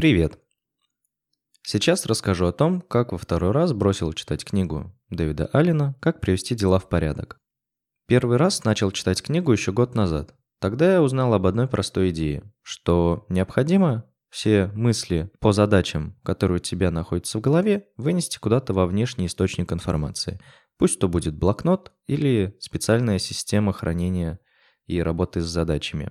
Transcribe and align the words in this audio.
Привет! 0.00 0.38
Сейчас 1.60 2.06
расскажу 2.06 2.46
о 2.46 2.52
том, 2.52 2.80
как 2.80 3.12
во 3.12 3.18
второй 3.18 3.50
раз 3.50 3.74
бросил 3.74 4.14
читать 4.14 4.46
книгу 4.46 4.98
Дэвида 5.10 5.50
Аллена 5.52 5.94
«Как 6.00 6.22
привести 6.22 6.54
дела 6.54 6.78
в 6.78 6.88
порядок». 6.88 7.38
Первый 8.06 8.38
раз 8.38 8.64
начал 8.64 8.92
читать 8.92 9.20
книгу 9.20 9.52
еще 9.52 9.72
год 9.72 9.94
назад. 9.94 10.34
Тогда 10.58 10.90
я 10.94 11.02
узнал 11.02 11.34
об 11.34 11.44
одной 11.44 11.68
простой 11.68 12.12
идее, 12.12 12.50
что 12.62 13.26
необходимо 13.28 14.06
все 14.30 14.68
мысли 14.68 15.30
по 15.38 15.52
задачам, 15.52 16.18
которые 16.22 16.56
у 16.56 16.60
тебя 16.60 16.90
находятся 16.90 17.36
в 17.36 17.42
голове, 17.42 17.88
вынести 17.98 18.38
куда-то 18.38 18.72
во 18.72 18.86
внешний 18.86 19.26
источник 19.26 19.70
информации. 19.70 20.40
Пусть 20.78 20.98
то 20.98 21.08
будет 21.08 21.36
блокнот 21.36 21.92
или 22.06 22.56
специальная 22.58 23.18
система 23.18 23.74
хранения 23.74 24.40
и 24.86 25.02
работы 25.02 25.42
с 25.42 25.46
задачами. 25.46 26.10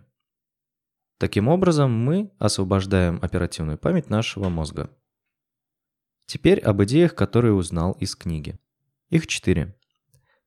Таким 1.20 1.50
образом, 1.50 1.92
мы 1.92 2.32
освобождаем 2.40 3.20
оперативную 3.22 3.78
память 3.78 4.10
нашего 4.10 4.48
мозга. 4.48 4.90
Теперь 6.26 6.62
об 6.62 6.82
идеях, 6.84 7.14
которые 7.14 7.54
узнал 7.54 7.92
из 8.00 8.16
книги. 8.16 8.58
Их 9.10 9.28
четыре. 9.28 9.76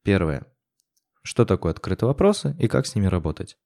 Первое. 0.02 0.46
Что 1.22 1.44
такое 1.44 1.72
открытые 1.72 2.08
вопросы 2.08 2.56
и 2.58 2.68
как 2.68 2.86
с 2.86 2.94
ними 2.94 3.06
работать? 3.06 3.58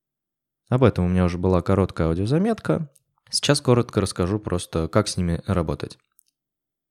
Об 0.69 0.83
этом 0.83 1.05
у 1.05 1.09
меня 1.09 1.25
уже 1.25 1.39
была 1.39 1.63
короткая 1.63 2.09
аудиозаметка. 2.09 2.91
Сейчас 3.31 3.61
коротко 3.61 4.01
расскажу 4.01 4.41
просто, 4.41 4.89
как 4.89 5.07
с 5.07 5.17
ними 5.17 5.41
работать. 5.47 5.99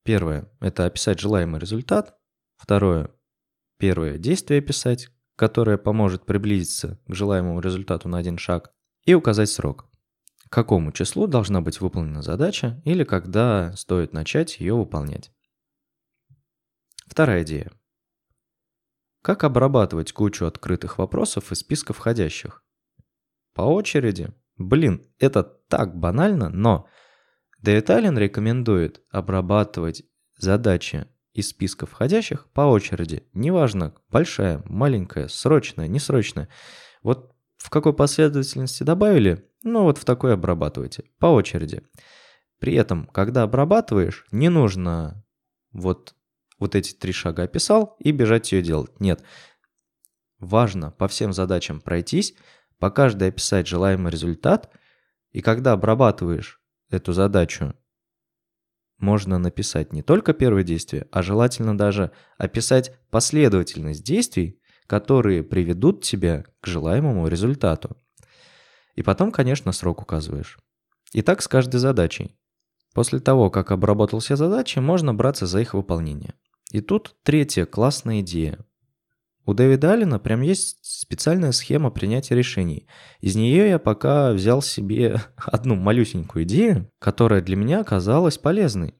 Первое– 0.03 0.49
это 0.61 0.85
описать 0.85 1.19
желаемый 1.19 1.59
результат. 1.59 2.15
Второе– 2.55 3.11
первое 3.79 4.17
действие 4.17 4.59
описать, 4.59 5.09
которое 5.35 5.77
поможет 5.77 6.25
приблизиться 6.25 7.01
к 7.05 7.13
желаемому 7.13 7.59
результату 7.59 8.07
на 8.07 8.17
один 8.17 8.37
шаг. 8.37 8.71
И 9.03 9.13
указать 9.13 9.49
срок 9.49 9.89
какому 10.55 10.93
числу 10.93 11.27
должна 11.27 11.59
быть 11.59 11.81
выполнена 11.81 12.21
задача 12.21 12.81
или 12.85 13.03
когда 13.03 13.73
стоит 13.75 14.13
начать 14.13 14.61
ее 14.61 14.73
выполнять. 14.73 15.29
Вторая 17.07 17.43
идея. 17.43 17.73
Как 19.21 19.43
обрабатывать 19.43 20.13
кучу 20.13 20.45
открытых 20.45 20.97
вопросов 20.97 21.51
из 21.51 21.59
списка 21.59 21.91
входящих? 21.91 22.63
По 23.53 23.63
очереди. 23.63 24.33
Блин, 24.55 25.05
это 25.19 25.43
так 25.43 25.93
банально, 25.97 26.47
но 26.47 26.87
Аллен 27.61 28.17
рекомендует 28.17 29.03
обрабатывать 29.09 30.03
задачи 30.37 31.05
из 31.33 31.49
списка 31.49 31.85
входящих 31.85 32.49
по 32.53 32.61
очереди. 32.61 33.27
Неважно, 33.33 33.93
большая, 34.09 34.63
маленькая, 34.67 35.27
срочная, 35.27 35.89
несрочная. 35.89 36.47
Вот 37.03 37.34
в 37.65 37.71
какой 37.71 37.95
последовательности 37.95 38.83
добавили, 38.83 39.49
ну 39.63 39.81
вот 39.81 39.97
в 39.97 40.05
такой 40.05 40.35
обрабатывайте, 40.35 41.05
по 41.17 41.25
очереди. 41.25 41.81
При 42.59 42.75
этом, 42.75 43.07
когда 43.07 43.41
обрабатываешь, 43.41 44.27
не 44.31 44.49
нужно 44.49 45.25
вот, 45.71 46.13
вот 46.59 46.75
эти 46.75 46.93
три 46.93 47.11
шага 47.11 47.41
описал 47.41 47.95
и 47.97 48.11
бежать 48.11 48.51
ее 48.51 48.61
делать. 48.61 48.99
Нет. 48.99 49.23
Важно 50.37 50.91
по 50.91 51.07
всем 51.07 51.33
задачам 51.33 51.81
пройтись, 51.81 52.35
по 52.77 52.91
каждой 52.91 53.29
описать 53.29 53.65
желаемый 53.65 54.11
результат, 54.11 54.71
и 55.31 55.41
когда 55.41 55.71
обрабатываешь 55.71 56.61
эту 56.91 57.13
задачу, 57.13 57.73
можно 58.99 59.39
написать 59.39 59.91
не 59.91 60.03
только 60.03 60.33
первое 60.33 60.61
действие, 60.61 61.07
а 61.11 61.23
желательно 61.23 61.75
даже 61.75 62.11
описать 62.37 62.95
последовательность 63.09 64.03
действий, 64.03 64.61
которые 64.87 65.43
приведут 65.43 66.03
тебя 66.03 66.45
к 66.61 66.67
желаемому 66.67 67.27
результату. 67.27 67.97
И 68.95 69.03
потом, 69.03 69.31
конечно, 69.31 69.71
срок 69.71 70.01
указываешь. 70.01 70.57
И 71.11 71.21
так 71.21 71.41
с 71.41 71.47
каждой 71.47 71.77
задачей. 71.77 72.35
После 72.93 73.19
того, 73.19 73.49
как 73.49 73.71
обработал 73.71 74.19
все 74.19 74.35
задачи, 74.35 74.79
можно 74.79 75.13
браться 75.13 75.45
за 75.45 75.59
их 75.59 75.73
выполнение. 75.73 76.33
И 76.71 76.81
тут 76.81 77.15
третья 77.23 77.65
классная 77.65 78.21
идея. 78.21 78.59
У 79.45 79.53
Дэвида 79.53 79.93
Аллена 79.93 80.17
прям 80.17 80.41
есть 80.41 80.79
специальная 80.81 81.51
схема 81.51 81.91
принятия 81.91 82.35
решений. 82.35 82.87
Из 83.19 83.35
нее 83.35 83.69
я 83.69 83.79
пока 83.79 84.31
взял 84.31 84.61
себе 84.61 85.21
одну 85.37 85.75
малюсенькую 85.75 86.45
идею, 86.45 86.89
которая 86.99 87.41
для 87.41 87.55
меня 87.55 87.81
оказалась 87.81 88.37
полезной. 88.37 88.95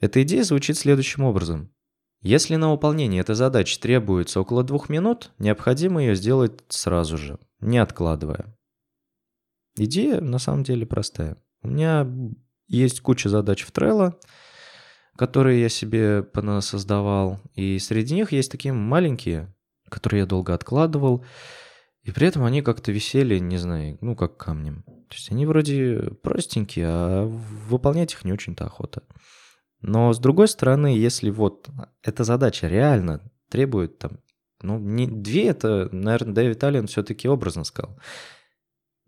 Эта 0.00 0.22
идея 0.22 0.44
звучит 0.44 0.78
следующим 0.78 1.24
образом. 1.24 1.70
Если 2.22 2.56
на 2.56 2.72
выполнение 2.72 3.20
этой 3.20 3.34
задачи 3.34 3.78
требуется 3.78 4.40
около 4.40 4.64
двух 4.64 4.88
минут, 4.88 5.32
необходимо 5.38 6.02
ее 6.02 6.16
сделать 6.16 6.60
сразу 6.68 7.16
же, 7.16 7.38
не 7.60 7.78
откладывая. 7.78 8.56
Идея 9.76 10.20
на 10.20 10.38
самом 10.38 10.64
деле 10.64 10.86
простая. 10.86 11.36
У 11.62 11.68
меня 11.68 12.06
есть 12.66 13.00
куча 13.00 13.28
задач 13.28 13.62
в 13.62 13.70
Trello, 13.70 14.14
которые 15.16 15.60
я 15.60 15.68
себе 15.68 16.26
создавал, 16.60 17.40
и 17.54 17.78
среди 17.78 18.14
них 18.14 18.32
есть 18.32 18.50
такие 18.50 18.72
маленькие, 18.72 19.54
которые 19.88 20.20
я 20.20 20.26
долго 20.26 20.52
откладывал, 20.54 21.24
и 22.02 22.12
при 22.12 22.28
этом 22.28 22.44
они 22.44 22.62
как-то 22.62 22.92
висели, 22.92 23.38
не 23.38 23.58
знаю, 23.58 23.98
ну 24.00 24.16
как 24.16 24.36
камнем. 24.36 24.82
То 25.08 25.14
есть 25.14 25.30
они 25.30 25.46
вроде 25.46 26.12
простенькие, 26.22 26.86
а 26.88 27.26
выполнять 27.26 28.12
их 28.12 28.24
не 28.24 28.32
очень-то 28.32 28.64
охота. 28.64 29.02
Но 29.86 30.12
с 30.12 30.18
другой 30.18 30.48
стороны, 30.48 30.88
если 30.88 31.30
вот 31.30 31.70
эта 32.02 32.24
задача 32.24 32.66
реально 32.66 33.20
требует 33.48 33.98
там, 33.98 34.18
ну, 34.60 34.80
не 34.80 35.06
две, 35.06 35.46
это, 35.46 35.88
наверное, 35.92 36.34
Дэвид 36.34 36.64
Аллен 36.64 36.88
все-таки 36.88 37.28
образно 37.28 37.62
сказал. 37.62 37.96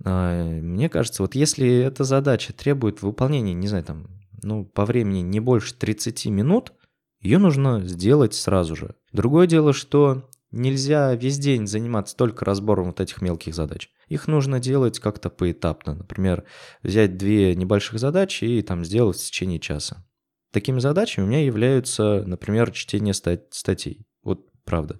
А, 0.04 0.44
мне 0.44 0.88
кажется, 0.88 1.22
вот 1.22 1.34
если 1.34 1.68
эта 1.68 2.04
задача 2.04 2.52
требует 2.52 3.02
выполнения, 3.02 3.54
не 3.54 3.66
знаю, 3.66 3.82
там, 3.82 4.06
ну, 4.40 4.64
по 4.64 4.84
времени 4.84 5.18
не 5.18 5.40
больше 5.40 5.74
30 5.74 6.26
минут, 6.26 6.72
ее 7.20 7.38
нужно 7.38 7.80
сделать 7.84 8.34
сразу 8.34 8.76
же. 8.76 8.94
Другое 9.12 9.48
дело, 9.48 9.72
что 9.72 10.30
нельзя 10.52 11.12
весь 11.16 11.40
день 11.40 11.66
заниматься 11.66 12.16
только 12.16 12.44
разбором 12.44 12.86
вот 12.86 13.00
этих 13.00 13.20
мелких 13.20 13.52
задач. 13.52 13.90
Их 14.06 14.28
нужно 14.28 14.60
делать 14.60 15.00
как-то 15.00 15.28
поэтапно. 15.28 15.96
Например, 15.96 16.44
взять 16.84 17.16
две 17.16 17.56
небольших 17.56 17.98
задачи 17.98 18.44
и 18.44 18.62
там 18.62 18.84
сделать 18.84 19.18
в 19.18 19.26
течение 19.26 19.58
часа. 19.58 20.04
Такими 20.52 20.78
задачами 20.78 21.24
у 21.24 21.28
меня 21.28 21.44
являются, 21.44 22.22
например, 22.26 22.70
чтение 22.70 23.14
стать 23.14 23.52
статей. 23.52 24.06
Вот 24.22 24.46
правда. 24.64 24.98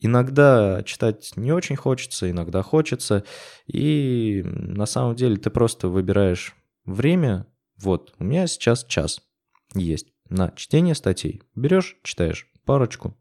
Иногда 0.00 0.82
читать 0.84 1.32
не 1.36 1.52
очень 1.52 1.76
хочется, 1.76 2.30
иногда 2.30 2.62
хочется. 2.62 3.24
И 3.66 4.42
на 4.44 4.86
самом 4.86 5.16
деле 5.16 5.36
ты 5.36 5.50
просто 5.50 5.88
выбираешь 5.88 6.54
время. 6.84 7.46
Вот, 7.76 8.14
у 8.18 8.24
меня 8.24 8.46
сейчас 8.46 8.84
час 8.84 9.20
есть 9.74 10.08
на 10.28 10.50
чтение 10.52 10.94
статей. 10.94 11.42
Берешь, 11.54 11.96
читаешь 12.02 12.50
парочку, 12.64 13.16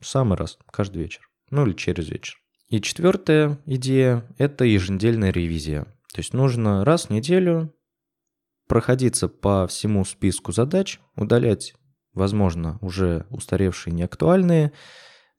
самый 0.00 0.36
раз, 0.36 0.58
каждый 0.70 1.02
вечер. 1.02 1.28
Ну 1.50 1.66
или 1.66 1.72
через 1.72 2.08
вечер. 2.08 2.36
И 2.68 2.80
четвертая 2.80 3.58
идея– 3.66 4.28
это 4.38 4.64
еженедельная 4.64 5.32
ревизия. 5.32 5.84
То 6.12 6.18
есть 6.18 6.34
нужно 6.34 6.84
раз 6.84 7.06
в 7.06 7.10
неделю 7.10 7.74
проходиться 8.70 9.26
по 9.26 9.66
всему 9.66 10.04
списку 10.04 10.52
задач, 10.52 11.00
удалять, 11.16 11.74
возможно, 12.12 12.78
уже 12.80 13.26
устаревшие 13.28 13.92
неактуальные, 13.92 14.70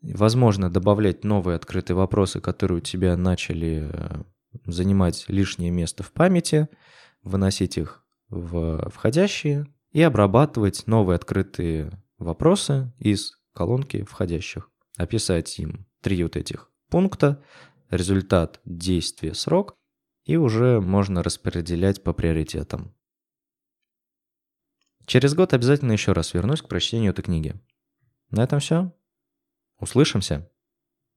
возможно, 0.01 0.69
добавлять 0.69 1.23
новые 1.23 1.55
открытые 1.55 1.95
вопросы, 1.95 2.41
которые 2.41 2.79
у 2.79 2.81
тебя 2.81 3.15
начали 3.15 3.89
э, 3.89 4.23
занимать 4.65 5.23
лишнее 5.29 5.71
место 5.71 6.03
в 6.03 6.11
памяти, 6.11 6.67
выносить 7.23 7.77
их 7.77 8.03
в 8.27 8.89
входящие 8.89 9.65
и 9.93 10.01
обрабатывать 10.01 10.85
новые 10.85 11.15
открытые 11.15 12.03
вопросы 12.17 12.91
из 12.99 13.39
колонки 13.53 14.03
входящих. 14.03 14.69
Описать 14.97 15.57
им 15.57 15.87
три 16.01 16.21
вот 16.21 16.35
этих 16.35 16.69
пункта, 16.89 17.41
результат, 17.89 18.59
действие, 18.65 19.33
срок, 19.35 19.77
и 20.25 20.35
уже 20.35 20.81
можно 20.81 21.23
распределять 21.23 22.03
по 22.03 22.11
приоритетам. 22.11 22.93
Через 25.11 25.33
год 25.33 25.53
обязательно 25.53 25.91
еще 25.91 26.13
раз 26.13 26.33
вернусь 26.33 26.61
к 26.61 26.69
прочтению 26.69 27.11
этой 27.11 27.21
книги. 27.21 27.53
На 28.29 28.43
этом 28.43 28.61
все. 28.61 28.95
Услышимся. 29.77 30.49